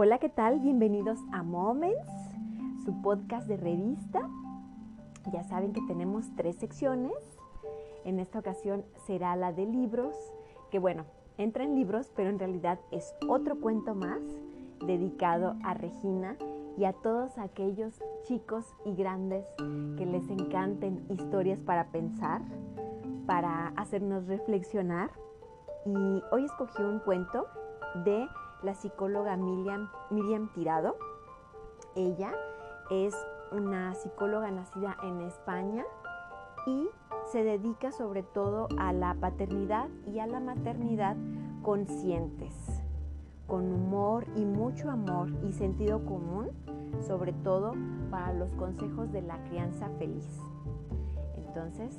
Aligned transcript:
Hola, 0.00 0.18
¿qué 0.18 0.28
tal? 0.28 0.60
Bienvenidos 0.60 1.18
a 1.32 1.42
Moments, 1.42 2.08
su 2.84 3.02
podcast 3.02 3.48
de 3.48 3.56
revista. 3.56 4.30
Ya 5.32 5.42
saben 5.42 5.72
que 5.72 5.80
tenemos 5.88 6.24
tres 6.36 6.54
secciones. 6.54 7.18
En 8.04 8.20
esta 8.20 8.38
ocasión 8.38 8.84
será 9.08 9.34
la 9.34 9.52
de 9.52 9.66
libros, 9.66 10.14
que 10.70 10.78
bueno, 10.78 11.04
entra 11.36 11.64
en 11.64 11.74
libros, 11.74 12.12
pero 12.14 12.30
en 12.30 12.38
realidad 12.38 12.78
es 12.92 13.12
otro 13.26 13.58
cuento 13.58 13.96
más 13.96 14.20
dedicado 14.86 15.56
a 15.64 15.74
Regina 15.74 16.36
y 16.76 16.84
a 16.84 16.92
todos 16.92 17.36
aquellos 17.36 18.00
chicos 18.22 18.72
y 18.84 18.94
grandes 18.94 19.44
que 19.96 20.06
les 20.06 20.30
encanten 20.30 21.06
historias 21.10 21.58
para 21.58 21.88
pensar, 21.88 22.42
para 23.26 23.72
hacernos 23.74 24.28
reflexionar. 24.28 25.10
Y 25.84 26.22
hoy 26.30 26.44
escogí 26.44 26.84
un 26.84 27.00
cuento 27.00 27.48
de 28.04 28.28
la 28.62 28.74
psicóloga 28.74 29.36
Miriam, 29.36 29.90
Miriam 30.10 30.48
Tirado. 30.54 30.96
Ella 31.94 32.32
es 32.90 33.14
una 33.52 33.94
psicóloga 33.94 34.50
nacida 34.50 34.96
en 35.02 35.20
España 35.22 35.84
y 36.66 36.88
se 37.30 37.44
dedica 37.44 37.92
sobre 37.92 38.22
todo 38.22 38.68
a 38.78 38.92
la 38.92 39.14
paternidad 39.14 39.88
y 40.06 40.18
a 40.18 40.26
la 40.26 40.40
maternidad 40.40 41.16
conscientes, 41.62 42.54
con 43.46 43.72
humor 43.72 44.26
y 44.36 44.44
mucho 44.44 44.90
amor 44.90 45.30
y 45.46 45.52
sentido 45.52 46.04
común, 46.04 46.48
sobre 47.00 47.32
todo 47.32 47.72
para 48.10 48.32
los 48.32 48.50
consejos 48.54 49.12
de 49.12 49.22
la 49.22 49.42
crianza 49.44 49.88
feliz. 49.98 50.26
Entonces, 51.36 51.98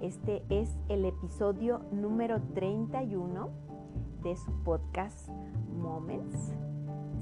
este 0.00 0.44
es 0.48 0.76
el 0.88 1.04
episodio 1.04 1.80
número 1.92 2.40
31 2.54 3.48
de 4.22 4.36
su 4.36 4.50
podcast 4.64 5.28
Moments, 5.84 6.54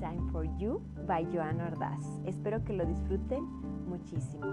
Time 0.00 0.30
for 0.30 0.46
You 0.58 0.80
by 1.06 1.26
Joana 1.32 1.66
Ordaz. 1.66 2.20
Espero 2.24 2.64
que 2.64 2.72
lo 2.72 2.86
disfruten 2.86 3.44
muchísimo. 3.88 4.46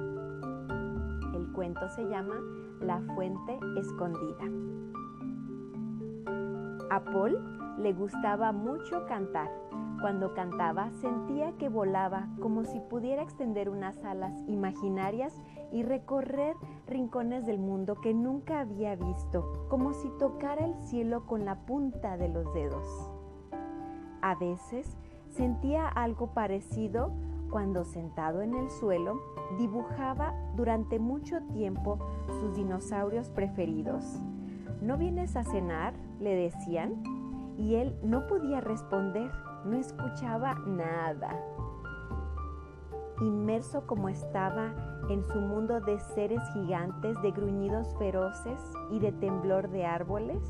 El 1.35 1.51
cuento 1.53 1.87
se 1.89 2.03
llama 2.05 2.35
La 2.81 2.99
fuente 3.13 3.59
escondida. 3.79 4.45
A 6.89 7.03
Paul 7.03 7.37
le 7.77 7.93
gustaba 7.93 8.51
mucho 8.51 9.05
cantar. 9.05 9.51
Cuando 10.01 10.33
cantaba 10.33 10.89
sentía 11.01 11.51
que 11.57 11.69
volaba 11.69 12.29
como 12.41 12.63
si 12.63 12.79
pudiera 12.79 13.21
extender 13.21 13.69
unas 13.69 14.03
alas 14.03 14.33
imaginarias 14.47 15.35
y 15.71 15.83
recorrer 15.83 16.55
rincones 16.87 17.45
del 17.45 17.59
mundo 17.59 18.01
que 18.01 18.13
nunca 18.15 18.61
había 18.61 18.95
visto, 18.95 19.67
como 19.69 19.93
si 19.93 20.09
tocara 20.17 20.65
el 20.65 20.75
cielo 20.87 21.27
con 21.27 21.45
la 21.45 21.65
punta 21.65 22.17
de 22.17 22.29
los 22.29 22.51
dedos. 22.55 23.18
A 24.21 24.35
veces 24.35 24.97
sentía 25.29 25.87
algo 25.87 26.27
parecido 26.33 27.11
cuando 27.49 27.83
sentado 27.83 28.41
en 28.41 28.53
el 28.53 28.69
suelo 28.69 29.19
dibujaba 29.57 30.33
durante 30.55 30.99
mucho 30.99 31.41
tiempo 31.53 31.97
sus 32.39 32.55
dinosaurios 32.55 33.29
preferidos. 33.29 34.03
¿No 34.81 34.97
vienes 34.97 35.35
a 35.35 35.43
cenar? 35.43 35.93
le 36.19 36.35
decían, 36.35 37.01
y 37.57 37.75
él 37.75 37.97
no 38.03 38.27
podía 38.27 38.61
responder, 38.61 39.31
no 39.65 39.77
escuchaba 39.77 40.55
nada. 40.65 41.35
Inmerso 43.21 43.85
como 43.85 44.09
estaba 44.09 44.73
en 45.09 45.25
su 45.25 45.39
mundo 45.39 45.81
de 45.81 45.99
seres 45.99 46.41
gigantes, 46.53 47.21
de 47.21 47.31
gruñidos 47.31 47.95
feroces 47.97 48.59
y 48.91 48.99
de 48.99 49.11
temblor 49.11 49.69
de 49.69 49.85
árboles, 49.85 50.41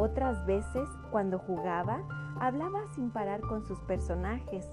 otras 0.00 0.46
veces, 0.46 0.88
cuando 1.10 1.38
jugaba, 1.38 2.00
hablaba 2.40 2.86
sin 2.94 3.10
parar 3.10 3.42
con 3.42 3.62
sus 3.66 3.78
personajes, 3.80 4.66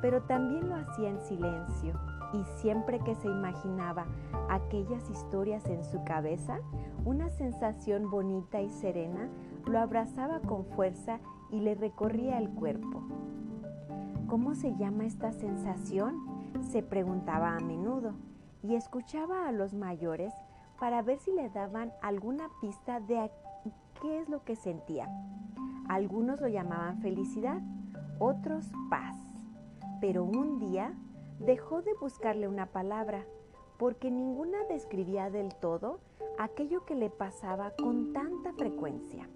pero 0.00 0.22
también 0.22 0.70
lo 0.70 0.76
hacía 0.76 1.10
en 1.10 1.20
silencio. 1.20 1.92
Y 2.32 2.42
siempre 2.60 2.98
que 3.00 3.14
se 3.16 3.28
imaginaba 3.28 4.06
aquellas 4.48 5.10
historias 5.10 5.66
en 5.66 5.84
su 5.84 6.02
cabeza, 6.04 6.60
una 7.04 7.28
sensación 7.28 8.10
bonita 8.10 8.62
y 8.62 8.70
serena 8.70 9.28
lo 9.66 9.78
abrazaba 9.78 10.40
con 10.40 10.64
fuerza 10.64 11.18
y 11.50 11.60
le 11.60 11.74
recorría 11.74 12.38
el 12.38 12.48
cuerpo. 12.48 13.02
¿Cómo 14.28 14.54
se 14.54 14.74
llama 14.76 15.04
esta 15.04 15.32
sensación? 15.32 16.40
se 16.72 16.82
preguntaba 16.82 17.56
a 17.56 17.60
menudo 17.60 18.14
y 18.62 18.74
escuchaba 18.74 19.46
a 19.46 19.52
los 19.52 19.72
mayores 19.72 20.32
para 20.78 21.02
ver 21.02 21.18
si 21.18 21.32
le 21.32 21.48
daban 21.48 21.92
alguna 22.02 22.48
pista 22.60 23.00
de 23.00 23.18
qué 24.00 24.20
es 24.20 24.28
lo 24.28 24.44
que 24.44 24.56
sentía. 24.56 25.08
Algunos 25.88 26.40
lo 26.40 26.48
llamaban 26.48 27.00
felicidad, 27.00 27.60
otros 28.18 28.70
paz. 28.88 29.16
Pero 30.00 30.24
un 30.24 30.58
día 30.58 30.94
dejó 31.38 31.82
de 31.82 31.94
buscarle 31.94 32.48
una 32.48 32.66
palabra 32.66 33.24
porque 33.78 34.10
ninguna 34.10 34.58
describía 34.68 35.30
del 35.30 35.54
todo 35.54 36.00
aquello 36.38 36.84
que 36.84 36.94
le 36.94 37.10
pasaba 37.10 37.72
con 37.72 38.12
tanta 38.12 38.52
frecuencia. 38.52 39.28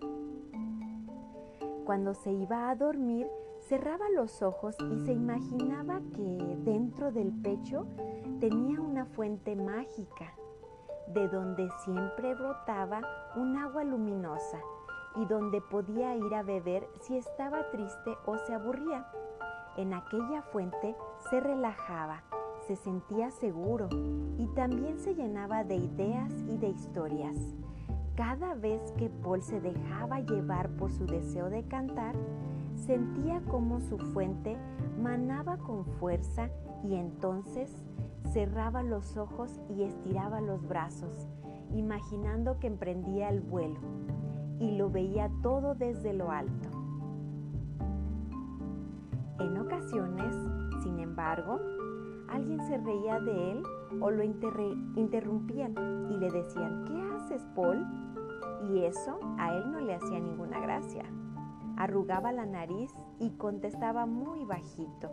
Cuando 1.84 2.14
se 2.14 2.32
iba 2.32 2.70
a 2.70 2.76
dormir, 2.76 3.26
cerraba 3.68 4.08
los 4.10 4.42
ojos 4.42 4.76
y 4.92 5.04
se 5.04 5.12
imaginaba 5.12 6.00
que 6.14 6.56
dentro 6.64 7.12
del 7.12 7.32
pecho 7.32 7.86
tenía 8.40 8.80
una 8.80 9.04
fuente 9.04 9.54
mágica 9.54 10.34
de 11.08 11.28
donde 11.28 11.68
siempre 11.84 12.34
brotaba 12.34 13.02
un 13.36 13.56
agua 13.56 13.84
luminosa 13.84 14.58
y 15.16 15.24
donde 15.26 15.60
podía 15.60 16.16
ir 16.16 16.34
a 16.34 16.42
beber 16.42 16.88
si 17.00 17.16
estaba 17.16 17.70
triste 17.70 18.16
o 18.26 18.36
se 18.38 18.54
aburría. 18.54 19.06
En 19.76 19.92
aquella 19.92 20.42
fuente 20.42 20.96
se 21.30 21.40
relajaba, 21.40 22.22
se 22.66 22.76
sentía 22.76 23.30
seguro 23.30 23.88
y 24.38 24.46
también 24.54 24.98
se 24.98 25.14
llenaba 25.14 25.64
de 25.64 25.76
ideas 25.76 26.32
y 26.48 26.56
de 26.56 26.68
historias. 26.68 27.36
Cada 28.16 28.54
vez 28.54 28.80
que 28.92 29.10
Paul 29.10 29.42
se 29.42 29.60
dejaba 29.60 30.20
llevar 30.20 30.70
por 30.76 30.92
su 30.92 31.04
deseo 31.04 31.50
de 31.50 31.64
cantar, 31.66 32.14
sentía 32.76 33.40
como 33.50 33.80
su 33.80 33.98
fuente 33.98 34.56
manaba 35.00 35.56
con 35.58 35.84
fuerza 35.84 36.48
y 36.82 36.94
entonces 36.94 37.84
cerraba 38.32 38.82
los 38.82 39.16
ojos 39.16 39.60
y 39.68 39.82
estiraba 39.82 40.40
los 40.40 40.66
brazos, 40.66 41.28
imaginando 41.72 42.58
que 42.58 42.66
emprendía 42.66 43.28
el 43.28 43.40
vuelo, 43.40 43.80
y 44.58 44.76
lo 44.76 44.90
veía 44.90 45.30
todo 45.42 45.74
desde 45.74 46.12
lo 46.12 46.30
alto. 46.30 46.68
En 49.40 49.56
ocasiones, 49.58 50.34
sin 50.82 50.98
embargo, 51.00 51.60
alguien 52.28 52.60
se 52.66 52.78
reía 52.78 53.20
de 53.20 53.52
él 53.52 53.62
o 54.00 54.10
lo 54.10 54.22
interrumpían 54.22 55.74
y 56.10 56.16
le 56.16 56.30
decían, 56.30 56.84
¿qué 56.86 57.02
haces, 57.14 57.46
Paul? 57.54 57.86
Y 58.72 58.84
eso 58.84 59.18
a 59.38 59.54
él 59.54 59.70
no 59.72 59.80
le 59.80 59.94
hacía 59.94 60.18
ninguna 60.20 60.60
gracia. 60.60 61.04
Arrugaba 61.76 62.32
la 62.32 62.46
nariz 62.46 62.92
y 63.18 63.30
contestaba 63.30 64.06
muy 64.06 64.44
bajito. 64.44 65.10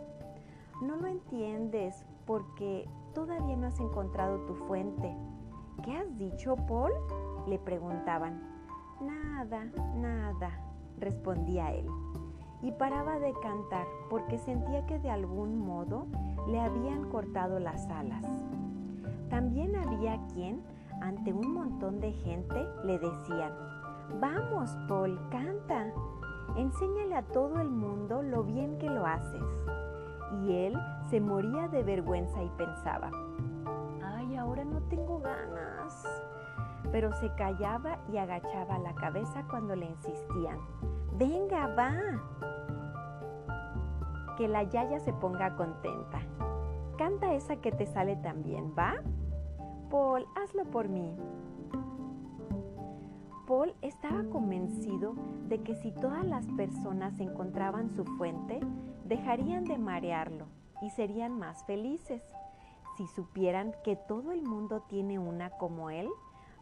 No 0.82 0.96
lo 0.96 1.08
entiendes 1.08 2.04
porque 2.26 2.88
todavía 3.14 3.56
no 3.56 3.66
has 3.66 3.78
encontrado 3.80 4.40
tu 4.46 4.54
fuente. 4.54 5.14
¿Qué 5.82 5.96
has 5.96 6.18
dicho, 6.18 6.56
Paul? 6.56 6.92
le 7.46 7.58
preguntaban. 7.58 8.40
Nada, 9.00 9.66
nada, 9.96 10.50
respondía 10.98 11.72
él. 11.72 11.86
Y 12.62 12.70
paraba 12.72 13.18
de 13.18 13.32
cantar 13.42 13.86
porque 14.08 14.38
sentía 14.38 14.86
que 14.86 14.98
de 15.00 15.10
algún 15.10 15.58
modo 15.58 16.06
le 16.46 16.60
habían 16.60 17.10
cortado 17.10 17.58
las 17.58 17.88
alas. 17.88 18.24
También 19.28 19.74
había 19.74 20.20
quien, 20.28 20.62
ante 21.00 21.32
un 21.32 21.52
montón 21.52 21.98
de 22.00 22.12
gente, 22.12 22.64
le 22.84 22.98
decían, 22.98 23.52
Vamos, 24.20 24.76
Paul, 24.88 25.18
canta. 25.30 25.86
Enséñale 26.56 27.14
a 27.14 27.22
todo 27.22 27.60
el 27.60 27.70
mundo 27.70 28.22
lo 28.22 28.44
bien 28.44 28.78
que 28.78 28.88
lo 28.88 29.06
haces 29.06 29.42
y 30.40 30.52
él 30.52 30.78
se 31.08 31.20
moría 31.20 31.68
de 31.68 31.82
vergüenza 31.82 32.42
y 32.42 32.48
pensaba, 32.50 33.10
ay, 34.02 34.36
ahora 34.36 34.64
no 34.64 34.80
tengo 34.82 35.20
ganas. 35.20 36.04
Pero 36.90 37.12
se 37.14 37.32
callaba 37.34 37.98
y 38.12 38.18
agachaba 38.18 38.78
la 38.78 38.94
cabeza 38.94 39.44
cuando 39.48 39.76
le 39.76 39.86
insistían, 39.86 40.58
venga, 41.18 41.68
va. 41.74 41.94
Que 44.36 44.48
la 44.48 44.62
Yaya 44.64 44.98
se 45.00 45.12
ponga 45.12 45.56
contenta. 45.56 46.20
Canta 46.98 47.34
esa 47.34 47.56
que 47.56 47.72
te 47.72 47.86
sale 47.86 48.16
también, 48.16 48.74
¿va? 48.78 48.94
Paul, 49.90 50.26
hazlo 50.34 50.64
por 50.64 50.88
mí. 50.88 51.16
Paul 53.52 53.74
estaba 53.82 54.24
convencido 54.30 55.14
de 55.50 55.60
que 55.62 55.74
si 55.74 55.92
todas 55.92 56.24
las 56.24 56.46
personas 56.56 57.20
encontraban 57.20 57.90
su 57.90 58.06
fuente, 58.16 58.60
dejarían 59.04 59.64
de 59.64 59.76
marearlo 59.76 60.46
y 60.80 60.88
serían 60.88 61.38
más 61.38 61.62
felices. 61.66 62.22
Si 62.96 63.06
supieran 63.08 63.74
que 63.84 63.94
todo 63.94 64.32
el 64.32 64.40
mundo 64.40 64.80
tiene 64.88 65.18
una 65.18 65.50
como 65.50 65.90
él, 65.90 66.08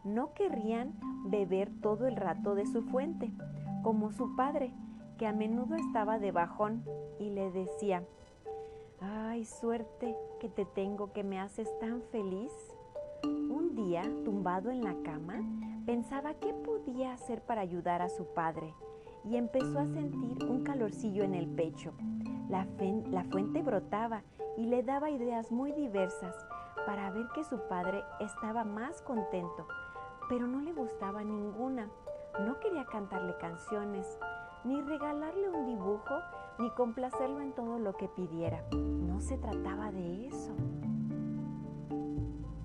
no 0.02 0.34
querrían 0.34 0.98
beber 1.26 1.70
todo 1.80 2.08
el 2.08 2.16
rato 2.16 2.56
de 2.56 2.66
su 2.66 2.82
fuente, 2.82 3.30
como 3.84 4.10
su 4.10 4.34
padre, 4.34 4.72
que 5.16 5.28
a 5.28 5.32
menudo 5.32 5.76
estaba 5.76 6.18
de 6.18 6.32
bajón 6.32 6.82
y 7.20 7.30
le 7.30 7.52
decía, 7.52 8.02
ay, 9.00 9.44
suerte 9.44 10.16
que 10.40 10.48
te 10.48 10.64
tengo 10.64 11.12
que 11.12 11.22
me 11.22 11.38
haces 11.38 11.68
tan 11.78 12.02
feliz. 12.10 12.50
Un 13.22 13.76
día, 13.76 14.02
tumbado 14.24 14.72
en 14.72 14.82
la 14.82 14.96
cama, 15.04 15.40
pensaba 15.90 16.34
qué 16.34 16.54
podía 16.54 17.12
hacer 17.12 17.42
para 17.42 17.62
ayudar 17.62 18.00
a 18.00 18.08
su 18.08 18.24
padre 18.26 18.72
y 19.24 19.34
empezó 19.34 19.80
a 19.80 19.88
sentir 19.88 20.44
un 20.44 20.62
calorcillo 20.62 21.24
en 21.24 21.34
el 21.34 21.48
pecho. 21.48 21.92
La, 22.48 22.64
la, 23.10 23.24
fuente 23.24 23.60
brotaba 23.60 24.22
y 24.56 24.66
le 24.66 24.84
daba 24.84 25.10
ideas 25.10 25.50
muy 25.50 25.72
diversas 25.72 26.36
para 26.86 27.10
ver 27.10 27.26
que 27.34 27.42
su 27.42 27.58
padre 27.68 28.04
estaba 28.20 28.62
más 28.62 29.02
contento, 29.02 29.66
pero 30.28 30.46
no 30.46 30.60
le 30.60 30.72
gustaba 30.72 31.24
ninguna. 31.24 31.88
No 32.38 32.60
quería 32.60 32.84
cantarle 32.84 33.36
canciones, 33.38 34.06
ni 34.62 34.80
regalarle 34.82 35.48
un 35.48 35.66
dibujo, 35.66 36.14
ni 36.60 36.70
complacerlo 36.70 37.40
en 37.40 37.52
todo 37.52 37.80
lo 37.80 37.96
que 37.96 38.06
pidiera. 38.06 38.62
No 38.70 39.20
se 39.20 39.38
trataba 39.38 39.90
de 39.90 40.28
eso. 40.28 40.54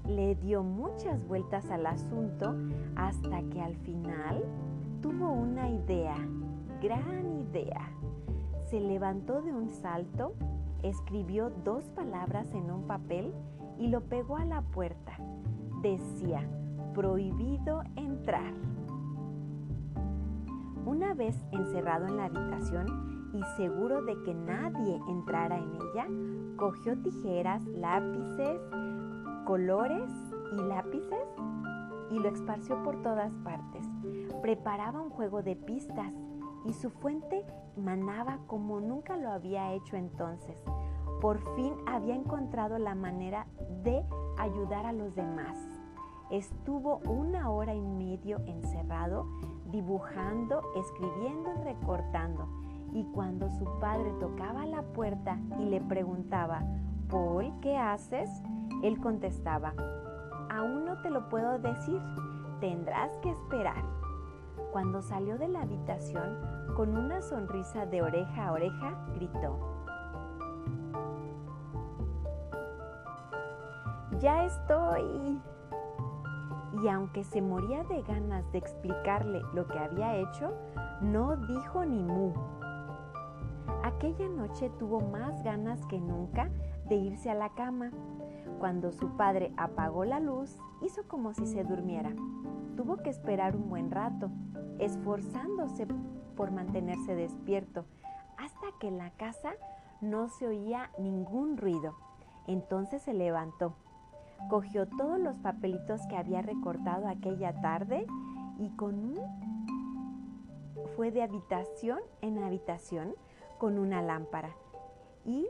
Le 0.07 0.36
dio 0.36 0.62
muchas 0.62 1.27
vueltas 1.27 1.72
al 1.72 1.88
asunto 1.88 2.54
hasta 2.95 3.15
que 3.50 3.62
al 3.62 3.76
final 3.78 4.44
tuvo 5.02 5.32
una 5.32 5.70
idea, 5.70 6.18
gran 6.82 7.32
idea. 7.50 7.90
Se 8.70 8.80
levantó 8.80 9.42
de 9.42 9.54
un 9.54 9.70
salto, 9.70 10.34
escribió 10.84 11.52
dos 11.64 11.86
palabras 11.90 12.52
en 12.54 12.72
un 12.72 12.84
papel 12.88 13.34
y 13.78 13.88
lo 13.88 14.02
pegó 14.02 14.38
a 14.38 14.46
la 14.46 14.62
puerta. 14.62 15.18
Decía, 15.82 16.48
prohibido 16.94 17.84
entrar. 17.96 18.54
Una 20.86 21.14
vez 21.14 21.36
encerrado 21.52 22.08
en 22.08 22.18
la 22.18 22.26
habitación 22.26 23.30
y 23.34 23.44
seguro 23.58 24.04
de 24.04 24.16
que 24.24 24.34
nadie 24.34 25.00
entrara 25.08 25.58
en 25.58 25.72
ella, 25.76 26.08
cogió 26.58 26.98
tijeras, 27.02 27.64
lápices, 27.66 28.60
colores 29.46 30.10
y 30.54 30.62
lápices 30.62 31.28
y 32.12 32.19
lo 32.19 32.30
esparció 32.30 32.81
por 32.84 33.02
todas 33.02 33.31
partes. 33.44 33.86
Preparaba 34.42 35.02
un 35.02 35.10
juego 35.10 35.42
de 35.42 35.56
pistas 35.56 36.13
y 36.66 36.74
su 36.74 36.90
fuente 36.90 37.46
manaba 37.78 38.40
como 38.48 38.80
nunca 38.80 39.18
lo 39.18 39.31
había 39.31 39.74
hecho 39.74 39.96
entonces. 39.96 40.63
Por 41.22 41.40
fin 41.56 41.74
había 41.86 42.16
encontrado 42.16 42.78
la 42.78 42.96
manera 42.96 43.48
de 43.84 44.04
ayudar 44.38 44.86
a 44.86 44.94
los 44.94 45.16
demás. 45.16 45.57
Estuvo 46.31 46.98
una 47.07 47.50
hora 47.50 47.74
y 47.74 47.81
medio 47.81 48.40
encerrado, 48.46 49.28
dibujando, 49.72 50.62
escribiendo 50.75 51.51
y 51.60 51.63
recortando. 51.63 52.48
Y 52.94 53.04
cuando 53.06 53.50
su 53.51 53.66
padre 53.80 54.12
tocaba 54.19 54.66
la 54.66 54.81
puerta 54.81 55.38
y 55.60 55.66
le 55.66 55.81
preguntaba, 55.81 56.63
Paul, 57.10 57.54
¿qué 57.62 57.78
haces? 57.78 58.30
Él 58.81 59.00
contestaba, 59.00 59.74
aún 60.56 60.86
no 60.86 61.02
te 61.02 61.10
lo 61.10 61.30
puedo 61.30 61.60
decir, 61.60 62.02
tendrás 62.60 63.12
que 63.18 63.30
esperar. 63.30 63.84
Cuando 64.72 65.02
salió 65.02 65.38
de 65.38 65.48
la 65.48 65.62
habitación, 65.62 66.38
con 66.75 66.98
una 66.98 67.22
sonrisa 67.22 67.86
de 67.86 68.02
oreja 68.02 68.48
a 68.48 68.52
oreja, 68.52 68.96
gritó, 69.16 69.60
Ya 74.19 74.46
estoy 74.46 75.42
y 76.81 76.88
aunque 76.88 77.24
se 77.24 77.42
moría 77.42 77.84
de 77.84 78.01
ganas 78.04 78.50
de 78.51 78.58
explicarle 78.58 79.42
lo 79.54 79.68
que 79.68 79.78
había 79.78 80.16
hecho, 80.18 80.54
no 81.01 81.36
dijo 81.36 81.86
ni 81.86 82.01
mu. 82.01 82.34
Aquella 83.84 84.28
noche 84.30 84.69
tuvo 84.80 85.01
más 85.01 85.44
ganas 85.44 85.86
que 85.88 86.00
nunca 86.00 86.50
de 86.88 86.96
irse 86.96 87.30
a 87.30 87.36
la 87.36 87.50
cama. 87.54 87.92
Cuando 88.60 88.92
su 88.92 89.16
padre 89.18 89.54
apagó 89.57 90.06
la 90.06 90.19
luz, 90.19 90.57
hizo 90.81 91.07
como 91.07 91.34
si 91.34 91.46
se 91.46 91.63
durmiera. 91.63 92.13
Tuvo 92.75 92.98
que 92.98 93.10
esperar 93.10 93.56
un 93.56 93.69
buen 93.69 93.92
rato, 93.92 94.30
esforzándose 94.80 95.88
por 96.36 96.52
mantenerse 96.52 97.16
despierto, 97.16 97.86
hasta 98.38 98.68
que 98.80 98.88
en 98.88 98.98
la 98.98 99.12
casa 99.12 99.54
no 100.02 100.28
se 100.28 100.48
oía 100.48 100.92
ningún 101.00 101.57
ruido. 101.57 101.96
Entonces 102.48 103.02
se 103.02 103.13
levantó 103.13 103.75
cogió 104.50 104.88
todos 104.88 105.19
los 105.19 105.36
papelitos 105.38 106.01
que 106.08 106.18
había 106.18 106.42
recortado 106.42 107.08
aquella 107.08 107.60
tarde 107.62 108.06
y 108.60 108.69
con 108.72 108.96
un 108.96 109.19
fue 110.96 111.12
de 111.12 111.24
habitación 111.24 112.00
en 112.22 112.42
habitación 112.44 113.16
con 113.58 113.80
una 113.80 114.01
lámpara 114.01 114.56
y 115.25 115.48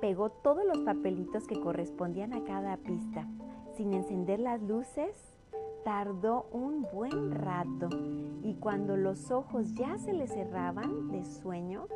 pegó 0.00 0.30
todos 0.30 0.64
los 0.64 0.78
papelitos 0.78 1.46
que 1.46 1.60
correspondían 1.60 2.32
a 2.32 2.44
cada 2.44 2.76
pista. 2.76 3.26
Sin 3.76 3.92
encender 3.92 4.40
las 4.40 4.62
luces, 4.62 5.38
tardó 5.84 6.46
un 6.52 6.86
buen 6.92 7.30
rato 7.30 7.88
y 8.42 8.56
cuando 8.60 8.96
los 8.96 9.30
ojos 9.30 9.74
ya 9.74 9.98
se 9.98 10.12
le 10.12 10.26
cerraban 10.26 11.08
de 11.10 11.24
sueño, 11.24 11.86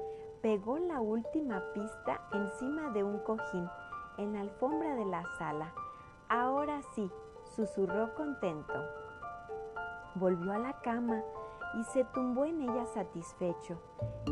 pegó 0.42 0.78
la 0.78 1.00
última 1.00 1.62
pista 1.74 2.20
encima 2.32 2.90
de 2.90 3.02
un 3.04 3.18
cojín 3.18 3.66
en 4.18 4.34
la 4.34 4.42
alfombra 4.42 4.94
de 4.94 5.04
la 5.06 5.24
sala 5.38 5.72
Ahora 6.32 6.80
sí, 6.94 7.10
susurró 7.56 8.14
contento. 8.14 8.72
Volvió 10.14 10.52
a 10.52 10.58
la 10.58 10.80
cama 10.80 11.24
y 11.76 11.82
se 11.82 12.04
tumbó 12.04 12.44
en 12.44 12.62
ella 12.62 12.86
satisfecho. 12.86 13.82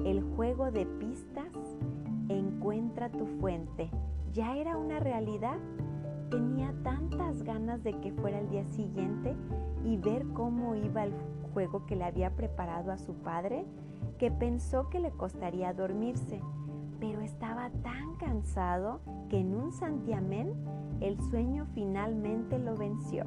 El 0.05 0.23
juego 0.37 0.71
de 0.71 0.87
pistas, 0.87 1.53
encuentra 2.29 3.11
tu 3.11 3.27
fuente, 3.41 3.91
ya 4.33 4.57
era 4.57 4.77
una 4.77 5.01
realidad. 5.01 5.59
Tenía 6.31 6.75
tantas 6.83 7.43
ganas 7.43 7.83
de 7.83 7.99
que 8.01 8.13
fuera 8.13 8.39
el 8.39 8.51
día 8.51 8.65
siguiente 8.67 9.35
y 9.85 9.97
ver 9.97 10.27
cómo 10.35 10.75
iba 10.75 11.05
el 11.05 11.15
juego 11.55 11.87
que 11.87 11.97
le 11.97 12.05
había 12.05 12.37
preparado 12.37 12.93
a 12.93 12.99
su 12.99 13.15
padre, 13.15 13.65
que 14.19 14.31
pensó 14.31 14.91
que 14.91 15.01
le 15.01 15.11
costaría 15.11 15.73
dormirse, 15.73 16.41
pero 17.01 17.21
estaba 17.21 17.71
tan 17.83 18.17
cansado 18.17 19.01
que 19.29 19.39
en 19.41 19.55
un 19.55 19.73
santiamén 19.73 20.53
el 21.01 21.21
sueño 21.31 21.67
finalmente 21.75 22.59
lo 22.59 22.77
venció. 22.77 23.25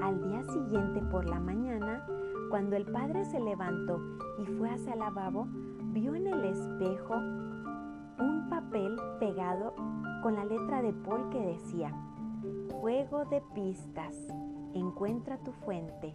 Al 0.00 0.22
día 0.22 0.42
siguiente 0.44 1.02
por 1.10 1.28
la 1.28 1.40
mañana, 1.40 2.06
cuando 2.48 2.76
el 2.76 2.86
padre 2.86 3.24
se 3.24 3.38
levantó 3.38 4.00
y 4.38 4.46
fue 4.46 4.70
hacia 4.70 4.94
el 4.94 5.00
lavabo, 5.00 5.46
vio 5.92 6.14
en 6.14 6.26
el 6.26 6.44
espejo 6.44 7.14
un 7.16 8.46
papel 8.48 8.96
pegado 9.18 9.74
con 10.22 10.36
la 10.36 10.44
letra 10.44 10.82
de 10.82 10.92
Paul 10.92 11.30
que 11.30 11.40
decía, 11.40 11.92
Juego 12.80 13.24
de 13.24 13.42
pistas, 13.54 14.16
encuentra 14.72 15.38
tu 15.38 15.52
fuente. 15.52 16.14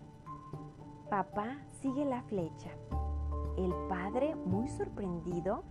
Papá 1.10 1.58
sigue 1.82 2.06
la 2.06 2.24
flecha. 2.24 2.70
El 3.58 3.74
padre, 3.90 4.36
muy 4.36 4.68
sorprendido, 4.70 5.64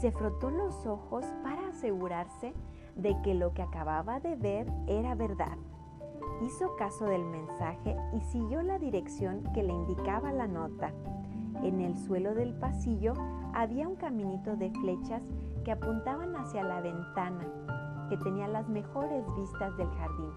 se 0.00 0.10
frotó 0.10 0.50
los 0.50 0.86
ojos 0.86 1.24
para 1.42 1.68
asegurarse 1.68 2.52
de 2.96 3.16
que 3.22 3.34
lo 3.34 3.54
que 3.54 3.62
acababa 3.62 4.20
de 4.20 4.36
ver 4.36 4.66
era 4.86 5.14
verdad. 5.14 5.56
Hizo 6.42 6.74
caso 6.76 7.06
del 7.06 7.24
mensaje 7.24 7.96
y 8.12 8.20
siguió 8.20 8.62
la 8.62 8.78
dirección 8.78 9.44
que 9.54 9.62
le 9.62 9.72
indicaba 9.72 10.32
la 10.32 10.46
nota. 10.46 10.92
En 11.62 11.80
el 11.80 11.96
suelo 11.96 12.34
del 12.34 12.52
pasillo 12.54 13.14
había 13.54 13.86
un 13.86 13.94
caminito 13.94 14.56
de 14.56 14.70
flechas 14.70 15.22
que 15.64 15.70
apuntaban 15.72 16.34
hacia 16.34 16.64
la 16.64 16.80
ventana, 16.80 17.46
que 18.08 18.16
tenía 18.16 18.48
las 18.48 18.68
mejores 18.68 19.24
vistas 19.36 19.76
del 19.76 19.88
jardín. 19.90 20.32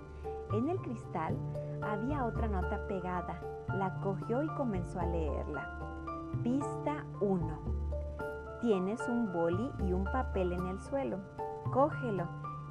En 0.54 0.70
el 0.70 0.78
cristal 0.80 1.36
había 1.82 2.26
otra 2.26 2.48
nota 2.48 2.88
pegada. 2.88 3.42
La 3.70 4.00
cogió 4.02 4.44
y 4.44 4.48
comenzó 4.50 5.00
a 5.00 5.06
leerla. 5.06 5.68
Pista 6.44 7.04
1. 7.20 7.48
Tienes 8.62 9.02
un 9.10 9.34
boli 9.34 9.72
y 9.80 9.94
un 9.94 10.06
papel 10.06 10.54
en 10.54 10.68
el 10.68 10.80
suelo. 10.80 11.18
Cógelo 11.74 12.28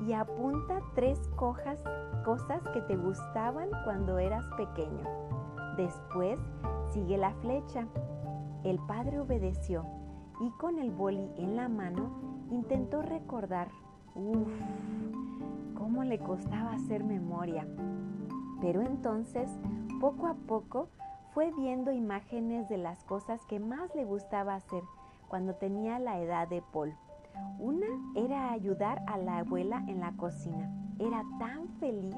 y 0.07 0.13
apunta 0.13 0.81
tres 0.95 1.29
cojas, 1.37 1.83
cosas 2.25 2.63
que 2.73 2.81
te 2.83 2.97
gustaban 2.97 3.69
cuando 3.85 4.19
eras 4.19 4.45
pequeño. 4.57 5.05
Después 5.77 6.39
sigue 6.93 7.19
la 7.19 7.33
flecha. 7.35 7.87
El 8.65 8.79
padre 8.87 9.21
obedeció 9.21 9.85
y 10.41 10.51
con 10.51 10.79
el 10.79 10.91
boli 10.91 11.31
en 11.37 11.57
la 11.57 11.69
mano 11.69 12.11
intentó 12.51 13.03
recordar. 13.03 13.69
Uf, 14.15 14.49
cómo 15.77 16.05
le 16.05 16.19
costaba 16.19 16.73
hacer 16.73 17.05
memoria. 17.05 17.67
Pero 18.61 18.83
entonces, 18.83 19.51
poco 20.01 20.27
a 20.27 20.35
poco, 20.35 20.89
fue 21.33 21.53
viendo 21.53 21.93
imágenes 21.93 22.69
de 22.69 22.79
las 22.79 23.05
cosas 23.05 23.45
que 23.47 23.61
más 23.61 23.95
le 23.95 24.05
gustaba 24.05 24.55
hacer 24.55 24.83
cuando 25.29 25.55
tenía 25.55 25.99
la 25.99 26.19
edad 26.19 26.49
de 26.49 26.63
Paul. 26.73 26.95
Una 27.59 27.87
era 28.15 28.53
ayudar 28.53 29.03
a 29.07 29.19
la 29.19 29.39
abuela 29.39 29.85
en 29.87 30.01
la 30.01 30.13
cocina. 30.17 30.71
Era 30.99 31.23
tan 31.39 31.69
feliz 31.79 32.17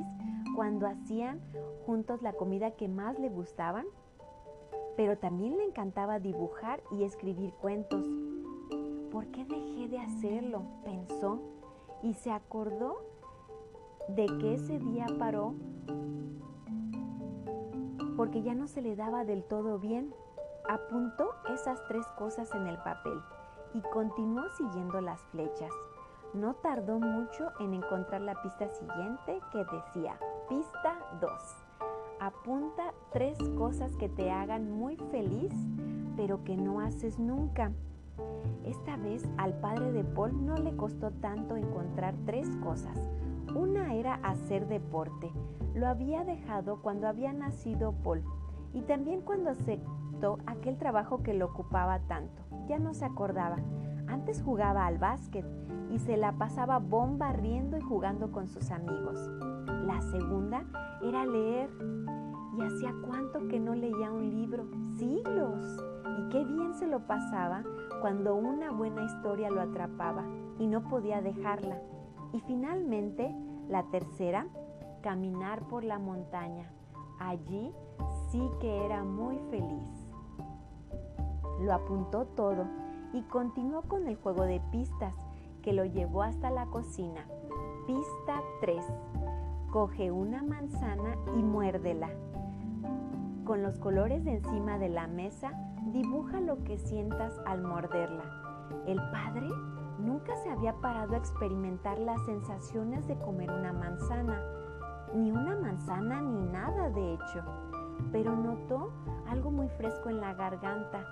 cuando 0.55 0.87
hacían 0.87 1.41
juntos 1.85 2.23
la 2.23 2.33
comida 2.33 2.73
que 2.73 2.89
más 2.89 3.19
le 3.19 3.29
gustaban. 3.29 3.87
Pero 4.99 5.17
también 5.17 5.57
le 5.57 5.63
encantaba 5.63 6.19
dibujar 6.19 6.83
y 6.91 7.05
escribir 7.05 7.53
cuentos. 7.53 8.05
¿Por 9.13 9.29
qué 9.29 9.45
dejé 9.45 9.87
de 9.87 10.01
hacerlo? 10.01 10.65
pensó 10.85 11.39
y 12.03 12.15
se 12.15 12.33
acordó 12.33 12.99
de 14.09 14.27
que 14.27 14.55
ese 14.55 14.81
día 14.81 15.07
paró 15.17 15.55
porque 18.17 18.43
ya 18.43 18.57
no 18.57 18.67
se 18.67 18.83
le 18.83 18.97
daba 18.97 19.25
del 19.25 19.45
todo 19.45 19.79
bien. 19.79 20.13
Apuntó 20.69 21.31
esas 21.55 21.79
tres 21.87 22.05
cosas 22.19 22.53
en 22.53 22.67
el 22.67 22.79
papel 22.79 23.21
y 23.75 23.81
continuó 23.93 24.49
siguiendo 24.57 25.01
las 25.01 25.23
flechas. 25.27 25.73
No 26.35 26.55
tardó 26.57 26.99
mucho 26.99 27.53
en 27.61 27.75
encontrar 27.75 28.23
la 28.23 28.43
pista 28.43 28.69
siguiente 28.69 29.39
que 29.53 29.59
decía, 29.59 30.19
pista 30.49 30.99
2. 31.21 31.68
Apunta 32.21 32.95
tres 33.13 33.39
cosas 33.57 33.97
que 33.97 34.09
te 34.09 34.31
hagan 34.31 34.73
muy 34.73 34.97
feliz, 34.97 35.53
pero 36.17 36.43
que 36.43 36.57
no 36.57 36.81
haces 36.81 37.19
nunca. 37.19 37.71
Esta 38.65 38.97
vez 38.97 39.29
al 39.37 39.55
padre 39.61 39.93
de 39.93 40.03
Paul 40.03 40.45
no 40.45 40.57
le 40.57 40.75
costó 40.77 41.13
tanto 41.13 41.57
encontrar 41.57 42.17
tres 42.27 42.49
cosas. 42.57 42.99
Una 43.55 43.95
era 43.95 44.15
hacer 44.17 44.67
deporte. 44.67 45.31
Lo 45.75 45.87
había 45.87 46.25
dejado 46.25 46.83
cuando 46.83 47.07
había 47.07 47.33
nacido 47.33 47.93
Paul 48.03 48.25
y 48.73 48.83
también 48.83 49.21
cuando 49.21 49.51
aceptó 49.51 50.39
aquel 50.47 50.77
trabajo 50.77 51.23
que 51.23 51.35
lo 51.35 51.47
ocupaba 51.47 52.01
tanto. 52.01 52.43
Ya 52.67 52.81
no 52.81 52.95
se 52.95 53.05
acordaba. 53.05 53.59
Antes 54.09 54.43
jugaba 54.43 54.87
al 54.87 54.99
básquet 54.99 55.47
y 55.91 55.99
se 55.99 56.17
la 56.17 56.33
pasaba 56.33 56.79
bomba 56.79 57.33
riendo 57.33 57.79
y 57.79 57.81
jugando 57.81 58.33
con 58.33 58.49
sus 58.49 58.71
amigos. 58.71 59.31
La 59.87 60.01
segunda 60.03 60.65
era 61.03 61.25
leer. 61.25 61.71
Y 62.59 62.63
hacía 62.63 62.93
cuánto 63.07 63.47
que 63.47 63.61
no 63.61 63.75
leía 63.75 64.11
un 64.11 64.31
libro, 64.31 64.67
siglos. 64.97 65.65
Y 66.19 66.29
qué 66.31 66.45
bien 66.45 66.75
se 66.75 66.89
lo 66.89 67.07
pasaba 67.07 67.63
cuando 68.01 68.35
una 68.35 68.73
buena 68.73 69.05
historia 69.05 69.49
lo 69.49 69.61
atrapaba 69.61 70.25
y 70.59 70.67
no 70.67 70.83
podía 70.83 71.23
dejarla. 71.23 71.81
Y 72.33 72.41
finalmente, 72.41 73.33
la 73.69 73.85
tercera, 73.85 74.49
caminar 75.03 75.69
por 75.69 75.85
la 75.85 76.01
montaña. 76.01 76.69
Allí 77.21 77.73
sí 78.31 78.43
que 78.61 78.85
era 78.85 79.05
muy 79.05 79.39
feliz. 79.51 80.09
Lo 81.61 81.73
apuntó 81.73 82.27
todo 82.27 82.67
y 83.13 83.23
continuó 83.23 83.83
con 83.83 84.09
el 84.09 84.17
juego 84.17 84.43
de 84.43 84.61
pistas 84.73 85.15
que 85.63 85.73
lo 85.73 85.85
llevó 85.85 86.23
hasta 86.23 86.51
la 86.51 86.67
cocina. 86.67 87.25
Pista 87.87 88.43
3. 88.61 88.85
Coge 89.71 90.11
una 90.11 90.43
manzana 90.43 91.17
y 91.37 91.43
muérdela. 91.43 92.11
Con 93.49 93.63
los 93.63 93.79
colores 93.79 94.23
de 94.27 94.33
encima 94.33 94.77
de 94.77 94.91
la 94.91 95.07
mesa, 95.07 95.53
dibuja 95.87 96.39
lo 96.39 96.63
que 96.65 96.77
sientas 96.77 97.33
al 97.47 97.63
morderla. 97.63 98.25
El 98.87 98.99
padre 99.11 99.49
nunca 99.99 100.37
se 100.37 100.51
había 100.51 100.75
parado 100.83 101.15
a 101.15 101.17
experimentar 101.17 101.99
las 101.99 102.23
sensaciones 102.27 103.09
de 103.09 103.17
comer 103.17 103.51
una 103.51 103.73
manzana. 103.73 104.39
Ni 105.15 105.33
una 105.33 105.57
manzana 105.57 106.21
ni 106.21 106.43
nada, 106.43 106.91
de 106.91 107.15
hecho. 107.15 107.43
Pero 108.13 108.37
notó 108.37 108.93
algo 109.27 109.51
muy 109.51 109.71
fresco 109.79 110.11
en 110.11 110.21
la 110.21 110.35
garganta, 110.35 111.07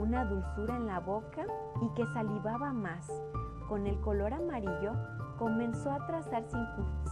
una 0.00 0.24
dulzura 0.24 0.76
en 0.76 0.86
la 0.86 0.98
boca 0.98 1.44
y 1.82 1.90
que 1.90 2.06
salivaba 2.14 2.72
más. 2.72 3.06
Con 3.68 3.86
el 3.86 4.00
color 4.00 4.32
amarillo 4.32 4.94
comenzó 5.38 5.90
a 5.90 6.06
trazar 6.06 6.44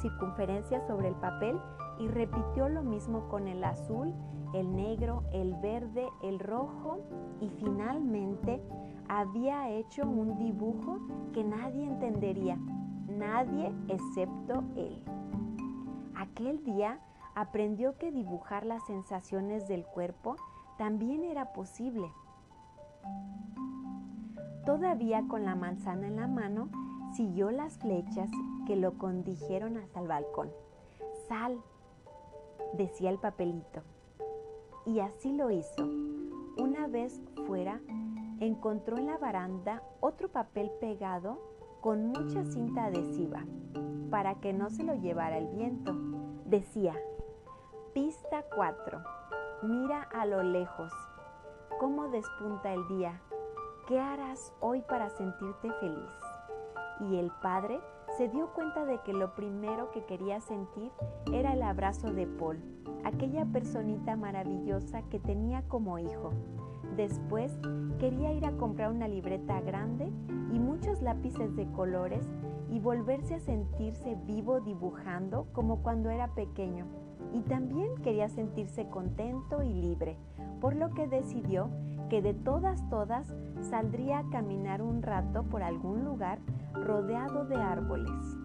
circunferencias 0.00 0.86
sobre 0.86 1.08
el 1.08 1.16
papel 1.16 1.60
y 1.98 2.08
repitió 2.08 2.70
lo 2.70 2.82
mismo 2.82 3.28
con 3.28 3.46
el 3.46 3.62
azul, 3.62 4.14
el 4.52 4.74
negro, 4.74 5.22
el 5.32 5.54
verde, 5.54 6.08
el 6.22 6.38
rojo 6.38 6.98
y 7.40 7.48
finalmente 7.48 8.60
había 9.08 9.68
hecho 9.70 10.02
un 10.02 10.38
dibujo 10.38 10.98
que 11.32 11.44
nadie 11.44 11.84
entendería, 11.84 12.58
nadie 13.08 13.72
excepto 13.88 14.64
él. 14.76 15.02
Aquel 16.14 16.64
día 16.64 17.00
aprendió 17.34 17.96
que 17.96 18.12
dibujar 18.12 18.66
las 18.66 18.84
sensaciones 18.86 19.66
del 19.68 19.84
cuerpo 19.84 20.36
también 20.78 21.24
era 21.24 21.52
posible. 21.52 22.10
Todavía 24.66 25.26
con 25.28 25.44
la 25.44 25.54
manzana 25.54 26.06
en 26.06 26.16
la 26.16 26.26
mano, 26.26 26.68
siguió 27.14 27.50
las 27.50 27.78
flechas 27.78 28.30
que 28.66 28.76
lo 28.76 28.96
condujeron 28.98 29.76
hasta 29.76 30.00
el 30.00 30.08
balcón. 30.08 30.50
Sal, 31.28 31.60
decía 32.74 33.10
el 33.10 33.18
papelito. 33.18 33.82
Y 34.86 35.00
así 35.00 35.32
lo 35.32 35.50
hizo. 35.50 35.84
Una 36.56 36.86
vez 36.86 37.20
fuera, 37.46 37.80
encontró 38.40 38.98
en 38.98 39.06
la 39.06 39.18
baranda 39.18 39.82
otro 40.00 40.28
papel 40.28 40.70
pegado 40.80 41.38
con 41.80 42.08
mucha 42.08 42.44
cinta 42.44 42.86
adhesiva 42.86 43.44
para 44.10 44.40
que 44.40 44.52
no 44.52 44.70
se 44.70 44.82
lo 44.82 44.94
llevara 44.94 45.38
el 45.38 45.48
viento. 45.48 45.94
Decía, 46.44 46.94
pista 47.94 48.44
4, 48.54 48.98
mira 49.62 50.02
a 50.02 50.26
lo 50.26 50.42
lejos, 50.42 50.92
cómo 51.78 52.08
despunta 52.08 52.72
el 52.72 52.86
día, 52.88 53.20
¿qué 53.86 54.00
harás 54.00 54.52
hoy 54.60 54.82
para 54.82 55.10
sentirte 55.10 55.72
feliz? 55.80 56.10
Y 57.00 57.16
el 57.16 57.30
padre 57.42 57.80
se 58.20 58.28
dio 58.28 58.52
cuenta 58.52 58.84
de 58.84 59.00
que 59.00 59.14
lo 59.14 59.34
primero 59.34 59.90
que 59.92 60.04
quería 60.04 60.42
sentir 60.42 60.92
era 61.32 61.54
el 61.54 61.62
abrazo 61.62 62.12
de 62.12 62.26
Paul, 62.26 62.58
aquella 63.02 63.46
personita 63.46 64.14
maravillosa 64.14 65.00
que 65.08 65.18
tenía 65.18 65.62
como 65.68 65.98
hijo. 65.98 66.30
Después 66.98 67.50
quería 67.98 68.34
ir 68.34 68.44
a 68.44 68.52
comprar 68.58 68.90
una 68.90 69.08
libreta 69.08 69.62
grande 69.62 70.12
y 70.52 70.58
muchos 70.58 71.00
lápices 71.00 71.56
de 71.56 71.66
colores 71.72 72.28
y 72.68 72.78
volverse 72.78 73.36
a 73.36 73.40
sentirse 73.40 74.18
vivo 74.26 74.60
dibujando 74.60 75.46
como 75.54 75.82
cuando 75.82 76.10
era 76.10 76.34
pequeño. 76.34 76.84
Y 77.32 77.40
también 77.40 77.96
quería 78.02 78.28
sentirse 78.28 78.86
contento 78.90 79.62
y 79.62 79.72
libre, 79.72 80.18
por 80.60 80.76
lo 80.76 80.90
que 80.90 81.08
decidió 81.08 81.70
que 82.10 82.20
de 82.20 82.34
todas, 82.34 82.86
todas 82.90 83.32
saldría 83.70 84.18
a 84.18 84.30
caminar 84.30 84.82
un 84.82 85.00
rato 85.00 85.44
por 85.44 85.62
algún 85.62 86.04
lugar 86.04 86.40
rodeado 86.74 87.44
de 87.44 87.54
árboles. 87.54 88.36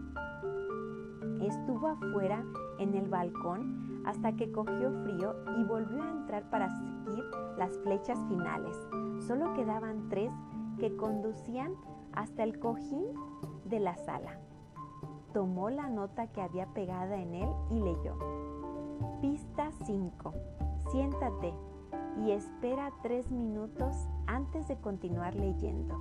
Estuvo 1.42 1.88
afuera 1.88 2.46
en 2.78 2.94
el 2.94 3.10
balcón 3.10 4.04
hasta 4.06 4.34
que 4.36 4.52
cogió 4.52 4.92
frío 5.04 5.36
y 5.58 5.64
volvió 5.64 6.04
a 6.04 6.12
entrar 6.12 6.48
para 6.52 6.70
seguir 6.70 7.24
las 7.58 7.76
flechas 7.80 8.20
finales. 8.30 8.78
Solo 9.26 9.52
quedaban 9.56 10.10
tres 10.10 10.32
que 10.78 10.96
conducían 10.96 11.74
hasta 12.14 12.44
el 12.44 12.60
cojín 12.60 13.06
de 13.66 13.80
la 13.80 13.98
sala. 13.98 14.40
Tomó 15.34 15.72
la 15.72 15.90
nota 15.90 16.28
que 16.28 16.42
había 16.42 16.68
pegada 16.68 17.16
en 17.16 17.34
él 17.34 17.50
y 17.72 17.80
leyó. 17.80 18.16
Pista 19.22 19.72
5. 19.86 20.34
Siéntate 20.92 21.54
y 22.18 22.32
espera 22.32 22.92
tres 23.02 23.30
minutos 23.32 24.08
antes 24.28 24.68
de 24.68 24.78
continuar 24.78 25.36
leyendo. 25.36 26.00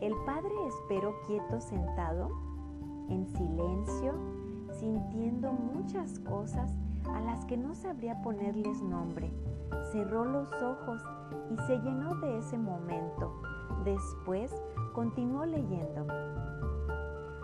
El 0.00 0.14
padre 0.26 0.52
esperó 0.68 1.14
quieto 1.26 1.60
sentado, 1.60 2.30
en 3.08 3.26
silencio, 3.28 4.14
sintiendo 4.78 5.52
muchas 5.52 6.18
cosas 6.20 6.70
a 7.12 7.20
las 7.20 7.44
que 7.46 7.56
no 7.56 7.74
sabría 7.74 8.20
ponerles 8.22 8.82
nombre. 8.82 9.30
Cerró 9.92 10.24
los 10.24 10.48
ojos 10.62 11.02
y 11.50 11.56
se 11.66 11.78
llenó 11.78 12.14
de 12.16 12.38
ese 12.38 12.58
momento. 12.58 13.32
Después 13.84 14.52
continuó 14.92 15.44
leyendo. 15.44 16.06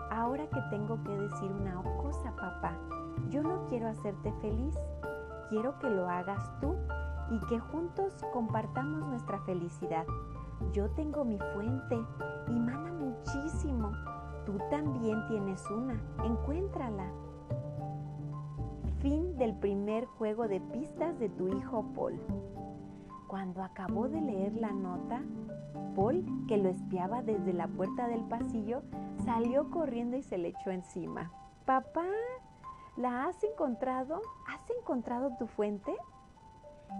Ahora 0.09 0.47
que 0.49 0.61
tengo 0.69 1.01
que 1.03 1.15
decir 1.15 1.51
una 1.51 1.81
cosa, 2.01 2.35
papá, 2.35 2.77
yo 3.29 3.43
no 3.43 3.65
quiero 3.69 3.87
hacerte 3.87 4.33
feliz, 4.41 4.75
quiero 5.49 5.77
que 5.79 5.89
lo 5.89 6.09
hagas 6.09 6.59
tú 6.59 6.75
y 7.31 7.39
que 7.47 7.59
juntos 7.59 8.13
compartamos 8.33 9.07
nuestra 9.07 9.39
felicidad. 9.39 10.05
Yo 10.73 10.89
tengo 10.91 11.23
mi 11.23 11.39
fuente 11.53 11.97
y 12.47 12.51
mana 12.51 12.91
muchísimo. 12.91 13.91
Tú 14.45 14.57
también 14.69 15.25
tienes 15.27 15.63
una. 15.69 15.99
Encuéntrala. 16.23 17.09
Fin 18.99 19.37
del 19.37 19.55
primer 19.55 20.05
juego 20.05 20.47
de 20.47 20.59
pistas 20.59 21.17
de 21.19 21.29
tu 21.29 21.47
hijo 21.47 21.85
Paul. 21.95 22.19
Cuando 23.27 23.63
acabó 23.63 24.09
de 24.09 24.19
leer 24.19 24.53
la 24.55 24.73
nota, 24.73 25.21
Paul, 25.95 26.25
que 26.47 26.57
lo 26.57 26.69
espiaba 26.69 27.21
desde 27.21 27.53
la 27.53 27.67
puerta 27.67 28.07
del 28.07 28.23
pasillo, 28.25 28.83
salió 29.23 29.71
corriendo 29.71 30.17
y 30.17 30.21
se 30.21 30.37
le 30.37 30.49
echó 30.49 30.69
encima. 30.69 31.31
Papá, 31.65 32.05
¿la 32.97 33.25
has 33.25 33.41
encontrado? 33.43 34.21
¿Has 34.47 34.69
encontrado 34.77 35.31
tu 35.37 35.47
fuente? 35.47 35.95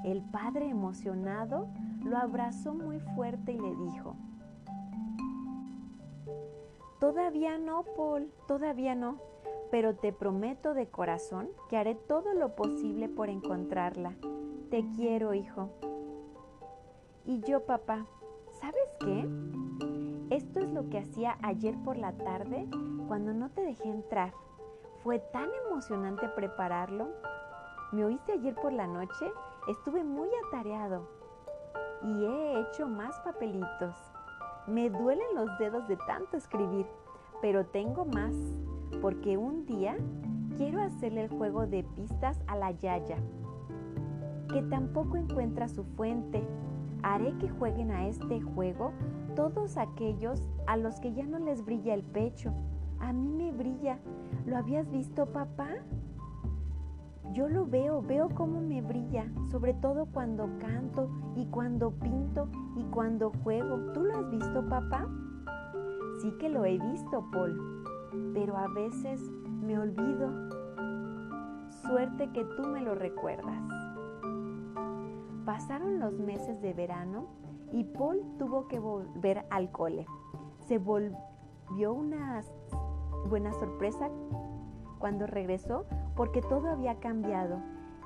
El 0.03 0.21
padre 0.21 0.69
emocionado 0.69 1.67
lo 2.03 2.17
abrazó 2.17 2.73
muy 2.73 2.99
fuerte 2.99 3.53
y 3.53 3.59
le 3.59 3.75
dijo, 3.75 4.15
Todavía 6.99 7.57
no, 7.57 7.83
Paul, 7.97 8.31
todavía 8.47 8.93
no, 8.93 9.17
pero 9.71 9.95
te 9.95 10.13
prometo 10.13 10.75
de 10.75 10.87
corazón 10.87 11.49
que 11.67 11.77
haré 11.77 11.95
todo 11.95 12.33
lo 12.35 12.55
posible 12.55 13.09
por 13.09 13.29
encontrarla. 13.29 14.13
Te 14.69 14.85
quiero, 14.95 15.33
hijo. 15.33 15.69
Y 17.25 17.41
yo, 17.41 17.65
papá, 17.65 18.05
¿sabes 18.59 18.83
qué? 18.99 19.27
Esto 20.29 20.59
es 20.59 20.69
lo 20.69 20.89
que 20.89 20.99
hacía 20.99 21.37
ayer 21.41 21.75
por 21.83 21.97
la 21.97 22.11
tarde 22.13 22.67
cuando 23.07 23.33
no 23.33 23.49
te 23.49 23.61
dejé 23.61 23.89
entrar. 23.89 24.33
Fue 25.03 25.19
tan 25.19 25.49
emocionante 25.65 26.29
prepararlo. 26.29 27.09
¿Me 27.91 28.05
oíste 28.05 28.33
ayer 28.33 28.53
por 28.53 28.73
la 28.73 28.85
noche? 28.85 29.31
Estuve 29.67 30.03
muy 30.03 30.27
atareado 30.47 31.07
y 32.03 32.25
he 32.25 32.61
hecho 32.61 32.87
más 32.87 33.19
papelitos. 33.19 33.95
Me 34.65 34.89
duelen 34.89 35.35
los 35.35 35.55
dedos 35.59 35.87
de 35.87 35.97
tanto 35.97 36.35
escribir, 36.35 36.87
pero 37.41 37.65
tengo 37.67 38.05
más 38.05 38.33
porque 39.01 39.37
un 39.37 39.65
día 39.67 39.97
quiero 40.57 40.81
hacerle 40.81 41.25
el 41.25 41.29
juego 41.29 41.67
de 41.67 41.83
pistas 41.83 42.41
a 42.47 42.55
la 42.55 42.71
Yaya, 42.71 43.17
que 44.51 44.63
tampoco 44.63 45.17
encuentra 45.17 45.69
su 45.69 45.83
fuente. 45.83 46.43
Haré 47.03 47.37
que 47.37 47.49
jueguen 47.49 47.91
a 47.91 48.07
este 48.07 48.41
juego 48.41 48.93
todos 49.35 49.77
aquellos 49.77 50.41
a 50.65 50.75
los 50.75 50.99
que 50.99 51.13
ya 51.13 51.25
no 51.25 51.37
les 51.37 51.63
brilla 51.63 51.93
el 51.93 52.03
pecho. 52.03 52.51
A 52.99 53.13
mí 53.13 53.29
me 53.29 53.51
brilla. 53.51 53.99
¿Lo 54.45 54.57
habías 54.57 54.89
visto, 54.91 55.27
papá? 55.27 55.69
Yo 57.33 57.47
lo 57.47 57.65
veo, 57.65 58.01
veo 58.01 58.29
cómo 58.29 58.59
me 58.59 58.81
brilla, 58.81 59.25
sobre 59.51 59.73
todo 59.73 60.05
cuando 60.07 60.49
canto 60.59 61.09
y 61.35 61.45
cuando 61.45 61.91
pinto 61.91 62.49
y 62.75 62.83
cuando 62.85 63.31
juego. 63.43 63.93
¿Tú 63.93 64.03
lo 64.03 64.17
has 64.17 64.29
visto, 64.29 64.67
papá? 64.67 65.07
Sí 66.21 66.31
que 66.39 66.49
lo 66.49 66.65
he 66.65 66.77
visto, 66.77 67.23
Paul, 67.31 67.83
pero 68.33 68.57
a 68.57 68.67
veces 68.67 69.21
me 69.61 69.79
olvido. 69.79 70.29
Suerte 71.83 72.29
que 72.33 72.43
tú 72.57 72.63
me 72.63 72.81
lo 72.81 72.95
recuerdas. 72.95 73.61
Pasaron 75.45 75.99
los 75.99 76.19
meses 76.19 76.61
de 76.61 76.73
verano 76.73 77.27
y 77.71 77.85
Paul 77.85 78.21
tuvo 78.37 78.67
que 78.67 78.79
volver 78.79 79.45
al 79.49 79.71
cole. 79.71 80.05
Se 80.67 80.77
volvió 80.77 81.93
una 81.93 82.41
buena 83.29 83.53
sorpresa 83.53 84.09
cuando 84.99 85.27
regresó 85.27 85.85
porque 86.15 86.41
todo 86.41 86.69
había 86.69 86.99
cambiado 86.99 87.59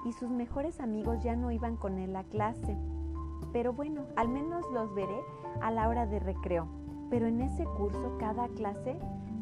y 0.06 0.14
sus 0.14 0.30
mejores 0.30 0.80
amigos 0.80 1.24
ya 1.24 1.36
no 1.36 1.52
iban 1.52 1.78
con 1.78 1.98
él 1.98 2.16
a 2.16 2.24
clase. 2.24 2.78
Pero 3.52 3.74
bueno, 3.74 4.06
al 4.16 4.30
menos 4.30 4.66
los 4.72 4.94
veré 4.94 5.20
a 5.62 5.72
la 5.72 5.90
hora 5.90 6.06
de 6.06 6.20
recreo. 6.20 6.68
Pero 7.10 7.28
en 7.28 7.42
ese 7.42 7.66
curso 7.66 8.16
cada 8.20 8.48
clase 8.50 9.00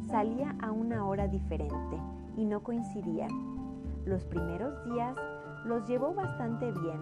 salía 0.08 0.54
a 0.60 0.70
una 0.70 1.06
hora 1.06 1.28
diferente 1.28 1.98
y 2.36 2.44
no 2.44 2.62
coincidían. 2.62 3.30
Los 4.04 4.24
primeros 4.24 4.84
días 4.84 5.16
los 5.64 5.86
llevó 5.88 6.14
bastante 6.14 6.70
bien. 6.72 7.00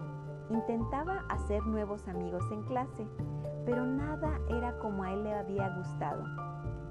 Intentaba 0.51 1.25
hacer 1.29 1.65
nuevos 1.67 2.07
amigos 2.09 2.45
en 2.53 2.63
clase, 2.65 3.07
pero 3.65 3.87
nada 3.87 4.39
era 4.49 4.79
como 4.79 5.05
a 5.05 5.13
él 5.13 5.25
le 5.25 5.35
había 5.35 5.69
gustado. 5.77 6.25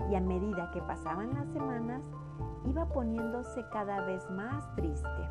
Y 0.09 0.15
a 0.15 0.21
medida 0.21 0.71
que 0.71 0.81
pasaban 0.81 1.33
las 1.33 1.47
semanas, 1.49 2.01
iba 2.65 2.85
poniéndose 2.85 3.65
cada 3.71 4.01
vez 4.05 4.29
más 4.31 4.73
triste. 4.75 5.29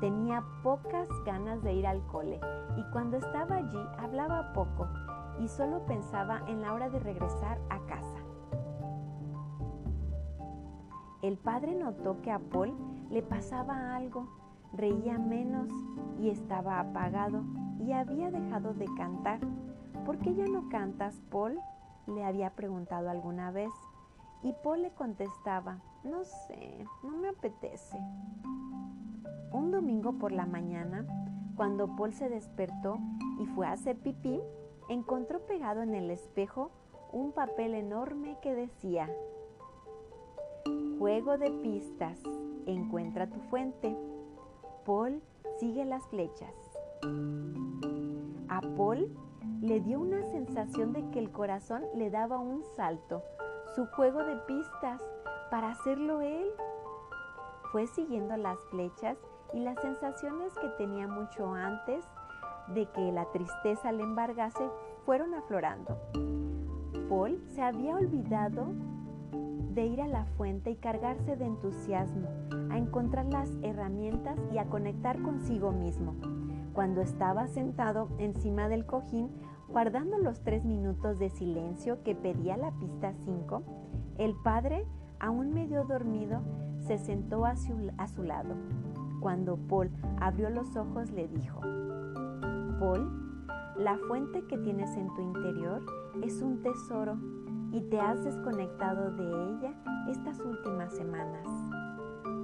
Tenía 0.00 0.44
pocas 0.62 1.08
ganas 1.24 1.62
de 1.62 1.74
ir 1.74 1.86
al 1.86 2.04
cole 2.06 2.40
y 2.76 2.82
cuando 2.92 3.16
estaba 3.16 3.56
allí 3.56 3.80
hablaba 3.98 4.52
poco 4.52 4.86
y 5.40 5.48
solo 5.48 5.84
pensaba 5.86 6.42
en 6.46 6.62
la 6.62 6.72
hora 6.72 6.88
de 6.88 7.00
regresar 7.00 7.58
a 7.68 7.78
casa. 7.80 8.18
El 11.20 11.36
padre 11.36 11.74
notó 11.74 12.20
que 12.22 12.30
a 12.30 12.38
Paul 12.38 12.76
le 13.10 13.22
pasaba 13.22 13.96
algo, 13.96 14.28
reía 14.72 15.18
menos 15.18 15.68
y 16.20 16.30
estaba 16.30 16.78
apagado 16.78 17.42
y 17.78 17.92
había 17.92 18.30
dejado 18.30 18.74
de 18.74 18.86
cantar. 18.96 19.40
¿Por 20.04 20.18
qué 20.18 20.34
ya 20.34 20.46
no 20.46 20.68
cantas, 20.68 21.20
Paul? 21.30 21.58
le 22.08 22.24
había 22.24 22.50
preguntado 22.50 23.10
alguna 23.10 23.50
vez. 23.50 23.70
Y 24.42 24.52
Paul 24.62 24.82
le 24.82 24.90
contestaba, 24.90 25.78
no 26.04 26.24
sé, 26.24 26.86
no 27.02 27.16
me 27.18 27.28
apetece. 27.28 27.98
Un 29.52 29.70
domingo 29.70 30.12
por 30.12 30.32
la 30.32 30.46
mañana, 30.46 31.04
cuando 31.56 31.96
Paul 31.96 32.12
se 32.12 32.28
despertó 32.28 32.98
y 33.40 33.46
fue 33.46 33.66
a 33.66 33.72
hacer 33.72 33.96
pipí, 33.96 34.40
encontró 34.88 35.44
pegado 35.44 35.82
en 35.82 35.94
el 35.94 36.10
espejo 36.10 36.70
un 37.12 37.32
papel 37.32 37.74
enorme 37.74 38.36
que 38.42 38.54
decía, 38.54 39.10
Juego 40.98 41.38
de 41.38 41.50
pistas, 41.50 42.20
encuentra 42.66 43.28
tu 43.28 43.38
fuente. 43.50 43.96
Paul 44.84 45.22
sigue 45.58 45.84
las 45.84 46.06
flechas. 46.08 46.67
A 47.02 48.60
Paul 48.76 49.08
le 49.60 49.80
dio 49.80 50.00
una 50.00 50.22
sensación 50.30 50.92
de 50.92 51.08
que 51.10 51.18
el 51.18 51.30
corazón 51.30 51.82
le 51.94 52.10
daba 52.10 52.38
un 52.38 52.62
salto 52.76 53.22
su 53.74 53.86
juego 53.86 54.24
de 54.24 54.36
pistas 54.46 55.02
para 55.50 55.70
hacerlo 55.70 56.20
él. 56.20 56.48
Fue 57.72 57.86
siguiendo 57.86 58.36
las 58.36 58.58
flechas 58.70 59.18
y 59.52 59.60
las 59.60 59.80
sensaciones 59.80 60.52
que 60.54 60.68
tenía 60.78 61.06
mucho 61.06 61.52
antes 61.52 62.04
de 62.74 62.86
que 62.90 63.12
la 63.12 63.26
tristeza 63.30 63.92
le 63.92 64.02
embargase 64.02 64.68
fueron 65.04 65.34
aflorando. 65.34 65.96
Paul 67.08 67.42
se 67.54 67.62
había 67.62 67.96
olvidado 67.96 68.66
de 69.30 69.86
ir 69.86 70.00
a 70.00 70.08
la 70.08 70.24
fuente 70.24 70.70
y 70.70 70.76
cargarse 70.76 71.36
de 71.36 71.46
entusiasmo, 71.46 72.28
a 72.70 72.78
encontrar 72.78 73.26
las 73.26 73.50
herramientas 73.62 74.38
y 74.52 74.58
a 74.58 74.66
conectar 74.66 75.20
consigo 75.22 75.72
mismo. 75.72 76.14
Cuando 76.72 77.00
estaba 77.00 77.46
sentado 77.48 78.08
encima 78.18 78.68
del 78.68 78.86
cojín, 78.86 79.30
Guardando 79.68 80.16
los 80.16 80.40
tres 80.40 80.64
minutos 80.64 81.18
de 81.18 81.28
silencio 81.28 82.02
que 82.02 82.14
pedía 82.14 82.56
la 82.56 82.70
pista 82.72 83.12
5, 83.26 83.62
el 84.16 84.34
padre, 84.42 84.86
aún 85.20 85.52
medio 85.52 85.84
dormido, 85.84 86.40
se 86.80 86.96
sentó 86.96 87.44
a 87.44 87.54
su, 87.54 87.92
a 87.98 88.08
su 88.08 88.22
lado. 88.22 88.54
Cuando 89.20 89.58
Paul 89.58 89.90
abrió 90.20 90.48
los 90.48 90.74
ojos 90.74 91.10
le 91.10 91.28
dijo, 91.28 91.60
Paul, 92.80 93.44
la 93.76 93.98
fuente 94.08 94.42
que 94.48 94.56
tienes 94.56 94.96
en 94.96 95.14
tu 95.14 95.20
interior 95.20 95.82
es 96.22 96.40
un 96.40 96.62
tesoro 96.62 97.18
y 97.72 97.80
te 97.82 98.00
has 98.00 98.24
desconectado 98.24 99.10
de 99.12 99.24
ella 99.24 99.74
estas 100.08 100.40
últimas 100.40 100.92
semanas. 100.94 101.46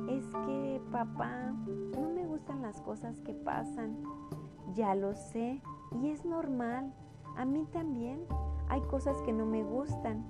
Es 0.08 0.26
que, 0.46 0.80
papá, 0.90 1.52
no 1.98 2.10
me 2.10 2.26
gustan 2.26 2.62
las 2.62 2.80
cosas 2.82 3.20
que 3.20 3.32
pasan. 3.32 4.02
Ya 4.74 4.94
lo 4.94 5.14
sé 5.14 5.62
y 6.02 6.10
es 6.10 6.24
normal. 6.24 6.92
A 7.36 7.44
mí 7.44 7.66
también 7.72 8.20
hay 8.68 8.80
cosas 8.82 9.20
que 9.22 9.32
no 9.32 9.46
me 9.46 9.62
gustan, 9.62 10.24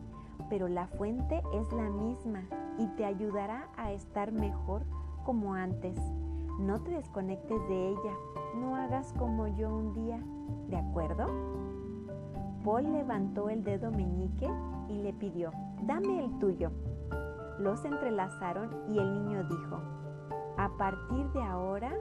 pero 0.49 0.69
la 0.69 0.87
fuente 0.87 1.43
es 1.53 1.73
la 1.73 1.91
misma 1.91 2.45
y 2.79 2.87
te 2.97 3.05
ayudará 3.05 3.69
a 3.77 3.93
estar 3.93 4.33
mejor 4.33 4.83
como 5.25 5.55
antes. 5.55 5.99
No 6.59 6.81
te 6.81 6.93
desconectes 6.93 7.69
de 7.69 7.89
ella, 7.89 8.13
no 8.57 8.77
hagas 8.77 9.13
como 9.15 9.49
yo 9.49 9.75
un 9.75 9.93
día, 9.93 10.21
¿de 10.69 10.77
acuerdo? 10.77 11.27
Paul 12.65 12.93
levantó 12.93 13.51
el 13.51 13.65
dedo 13.65 13.91
meñique 13.91 14.49
y 14.89 14.99
le 14.99 15.13
pidió, 15.13 15.53
dame 15.83 16.25
el 16.25 16.39
tuyo. 16.39 16.71
Los 17.59 17.85
entrelazaron 17.85 18.71
y 18.89 18.99
el 18.99 19.15
niño 19.15 19.45
dijo, 19.45 19.81
a 20.57 20.69
partir 20.77 21.27
de 21.33 21.43
ahora 21.43 21.93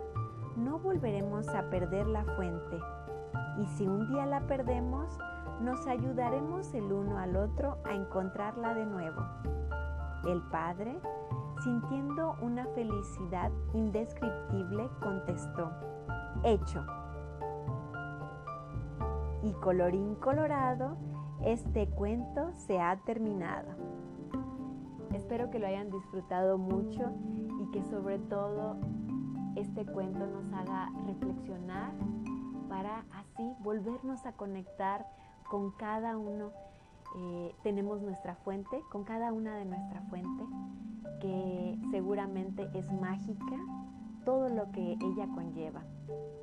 no 0.55 0.79
volveremos 0.79 1.47
a 1.49 1.69
perder 1.69 2.07
la 2.07 2.23
fuente 2.35 2.79
y 3.57 3.65
si 3.67 3.87
un 3.87 4.07
día 4.07 4.25
la 4.25 4.41
perdemos, 4.41 5.17
nos 5.61 5.85
ayudaremos 5.87 6.73
el 6.73 6.91
uno 6.91 7.17
al 7.17 7.35
otro 7.35 7.77
a 7.83 7.93
encontrarla 7.93 8.73
de 8.73 8.85
nuevo. 8.85 9.21
El 10.25 10.41
padre, 10.49 10.99
sintiendo 11.63 12.35
una 12.41 12.65
felicidad 12.67 13.51
indescriptible, 13.73 14.89
contestó, 15.01 15.71
hecho. 16.43 16.83
Y 19.43 19.53
colorín 19.53 20.15
colorado, 20.15 20.97
este 21.45 21.87
cuento 21.87 22.51
se 22.53 22.79
ha 22.79 22.95
terminado. 23.05 23.69
Espero 25.13 25.49
que 25.49 25.59
lo 25.59 25.67
hayan 25.67 25.91
disfrutado 25.91 26.57
mucho 26.57 27.11
y 27.61 27.71
que 27.71 27.83
sobre 27.83 28.17
todo 28.19 28.77
este 29.55 29.85
cuento 29.85 30.25
nos 30.25 30.51
haga 30.53 30.89
reflexionar 31.05 31.91
para 32.69 33.05
así 33.11 33.55
volvernos 33.59 34.25
a 34.25 34.33
conectar 34.33 35.05
con 35.49 35.71
cada 35.71 36.17
uno. 36.17 36.51
Eh, 37.15 37.55
tenemos 37.61 38.01
nuestra 38.01 38.35
fuente, 38.37 38.81
con 38.91 39.03
cada 39.03 39.31
una 39.31 39.55
de 39.55 39.65
nuestra 39.65 40.01
fuente, 40.03 40.43
que 41.19 41.77
seguramente 41.91 42.67
es 42.73 42.91
mágica, 42.91 43.57
todo 44.25 44.49
lo 44.49 44.71
que 44.71 44.97
ella 44.99 45.27
conlleva. 45.35 45.83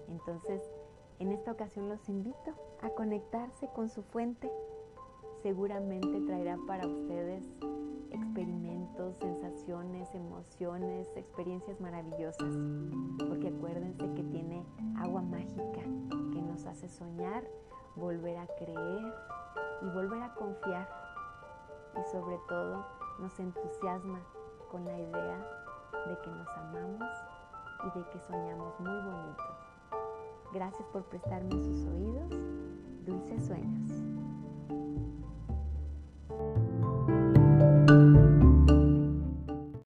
Entonces, 0.08 0.62
en 1.18 1.32
esta 1.32 1.52
ocasión 1.52 1.88
los 1.88 2.08
invito 2.08 2.54
a 2.82 2.90
conectarse 2.90 3.68
con 3.74 3.88
su 3.88 4.02
fuente. 4.02 4.50
Seguramente 5.42 6.20
traerá 6.26 6.58
para 6.66 6.86
ustedes 6.86 7.44
experimentos, 8.10 9.16
sensaciones, 9.16 10.14
emociones, 10.14 11.08
experiencias 11.16 11.80
maravillosas, 11.80 12.54
porque 13.28 13.48
acuérdense 13.48 14.12
que 14.14 14.22
tiene 14.24 14.64
agua 14.96 15.22
mágica 15.22 15.80
nos 16.50 16.66
hace 16.66 16.88
soñar, 16.88 17.44
volver 17.96 18.36
a 18.36 18.46
creer 18.46 19.14
y 19.82 19.88
volver 19.94 20.22
a 20.22 20.34
confiar. 20.34 20.88
Y 21.98 22.10
sobre 22.10 22.38
todo 22.48 22.84
nos 23.18 23.38
entusiasma 23.38 24.20
con 24.70 24.84
la 24.84 24.98
idea 24.98 25.38
de 26.06 26.18
que 26.22 26.30
nos 26.30 26.48
amamos 26.48 27.08
y 27.84 27.98
de 27.98 28.08
que 28.10 28.20
soñamos 28.20 28.78
muy 28.80 28.92
bonito. 28.92 29.44
Gracias 30.52 30.86
por 30.92 31.04
prestarme 31.04 31.52
sus 31.52 31.86
oídos. 31.86 32.30
Dulces 33.04 33.46
sueños. 33.46 34.09